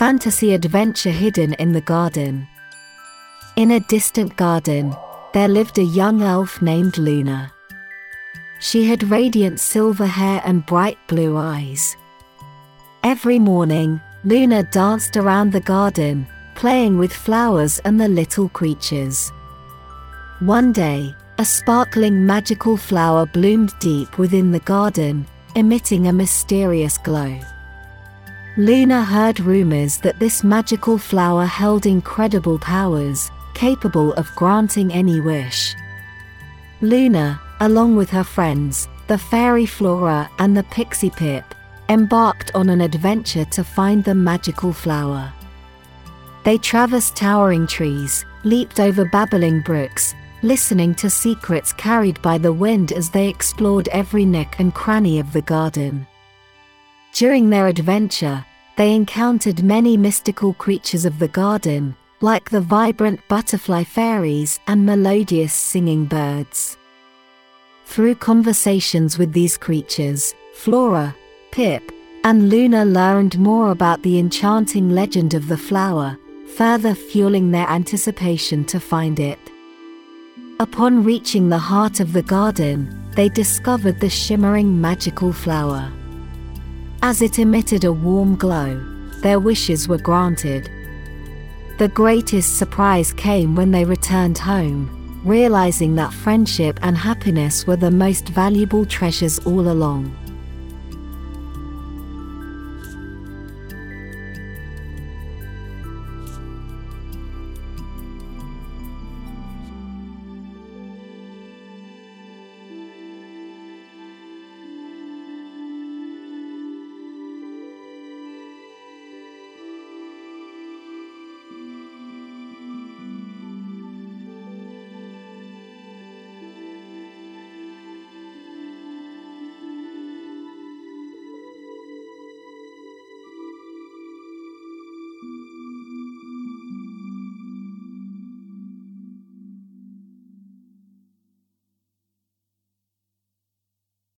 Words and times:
fantasy 0.00 0.54
adventure 0.54 1.10
hidden 1.10 1.52
in 1.58 1.72
the 1.72 1.80
garden. 1.82 2.48
In 3.56 3.72
a 3.72 3.80
distant 3.80 4.34
garden, 4.34 4.96
there 5.34 5.46
lived 5.46 5.76
a 5.76 5.82
young 5.82 6.22
elf 6.22 6.62
named 6.62 6.96
Luna. 6.96 7.52
She 8.60 8.86
had 8.86 9.10
radiant 9.10 9.60
silver 9.60 10.06
hair 10.06 10.40
and 10.46 10.64
bright 10.64 10.96
blue 11.06 11.36
eyes. 11.36 11.98
Every 13.04 13.38
morning, 13.38 14.00
Luna 14.24 14.62
danced 14.62 15.18
around 15.18 15.52
the 15.52 15.60
garden, 15.60 16.26
playing 16.54 16.96
with 16.96 17.12
flowers 17.12 17.78
and 17.80 18.00
the 18.00 18.08
little 18.08 18.48
creatures. 18.48 19.30
One 20.38 20.72
day, 20.72 21.14
a 21.36 21.44
sparkling 21.44 22.24
magical 22.24 22.78
flower 22.78 23.26
bloomed 23.26 23.74
deep 23.80 24.16
within 24.16 24.50
the 24.50 24.60
garden, 24.60 25.26
emitting 25.56 26.06
a 26.06 26.12
mysterious 26.14 26.96
glow. 26.96 27.38
Luna 28.56 29.04
heard 29.04 29.38
rumors 29.38 29.98
that 29.98 30.18
this 30.18 30.42
magical 30.42 30.98
flower 30.98 31.46
held 31.46 31.86
incredible 31.86 32.58
powers, 32.58 33.30
capable 33.54 34.12
of 34.14 34.28
granting 34.34 34.92
any 34.92 35.20
wish. 35.20 35.76
Luna, 36.80 37.40
along 37.60 37.94
with 37.94 38.10
her 38.10 38.24
friends, 38.24 38.88
the 39.06 39.16
fairy 39.16 39.66
Flora 39.66 40.28
and 40.40 40.56
the 40.56 40.64
pixie 40.64 41.10
Pip, 41.10 41.44
embarked 41.88 42.52
on 42.54 42.68
an 42.70 42.80
adventure 42.80 43.44
to 43.46 43.62
find 43.62 44.02
the 44.02 44.14
magical 44.14 44.72
flower. 44.72 45.32
They 46.44 46.58
traversed 46.58 47.14
towering 47.14 47.68
trees, 47.68 48.24
leaped 48.42 48.80
over 48.80 49.04
babbling 49.04 49.60
brooks, 49.60 50.14
listening 50.42 50.96
to 50.96 51.08
secrets 51.08 51.72
carried 51.72 52.20
by 52.20 52.36
the 52.36 52.52
wind 52.52 52.90
as 52.90 53.10
they 53.10 53.28
explored 53.28 53.88
every 53.88 54.24
nook 54.24 54.58
and 54.58 54.74
cranny 54.74 55.20
of 55.20 55.32
the 55.32 55.42
garden. 55.42 56.06
During 57.12 57.50
their 57.50 57.66
adventure, 57.66 58.44
they 58.76 58.94
encountered 58.94 59.62
many 59.62 59.96
mystical 59.96 60.54
creatures 60.54 61.04
of 61.04 61.18
the 61.18 61.28
garden, 61.28 61.96
like 62.20 62.50
the 62.50 62.60
vibrant 62.60 63.20
butterfly 63.28 63.84
fairies 63.84 64.60
and 64.66 64.84
melodious 64.84 65.52
singing 65.52 66.04
birds. 66.04 66.76
Through 67.86 68.16
conversations 68.16 69.18
with 69.18 69.32
these 69.32 69.56
creatures, 69.56 70.34
Flora, 70.54 71.14
Pip, 71.50 71.90
and 72.24 72.48
Luna 72.48 72.84
learned 72.84 73.38
more 73.38 73.70
about 73.70 74.02
the 74.02 74.18
enchanting 74.18 74.90
legend 74.90 75.34
of 75.34 75.48
the 75.48 75.56
flower, 75.56 76.18
further 76.56 76.94
fueling 76.94 77.50
their 77.50 77.68
anticipation 77.68 78.64
to 78.66 78.78
find 78.78 79.18
it. 79.18 79.38
Upon 80.60 81.02
reaching 81.02 81.48
the 81.48 81.58
heart 81.58 82.00
of 82.00 82.12
the 82.12 82.22
garden, 82.22 83.10
they 83.16 83.30
discovered 83.30 83.98
the 83.98 84.10
shimmering 84.10 84.78
magical 84.78 85.32
flower. 85.32 85.90
As 87.02 87.22
it 87.22 87.38
emitted 87.38 87.84
a 87.84 87.92
warm 87.92 88.36
glow, 88.36 88.78
their 89.22 89.40
wishes 89.40 89.88
were 89.88 89.96
granted. 89.96 90.70
The 91.78 91.88
greatest 91.88 92.58
surprise 92.58 93.14
came 93.14 93.56
when 93.56 93.70
they 93.70 93.86
returned 93.86 94.36
home, 94.36 95.22
realizing 95.24 95.94
that 95.94 96.12
friendship 96.12 96.78
and 96.82 96.98
happiness 96.98 97.66
were 97.66 97.76
the 97.76 97.90
most 97.90 98.28
valuable 98.28 98.84
treasures 98.84 99.38
all 99.40 99.70
along. 99.70 100.14